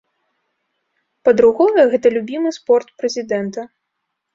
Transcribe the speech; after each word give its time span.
Па-другое, 1.29 1.81
гэта 1.95 2.07
любімы 2.19 2.49
спорт 2.59 2.87
прэзідэнта. 3.01 3.73